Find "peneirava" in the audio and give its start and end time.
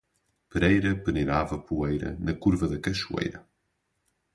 1.03-1.59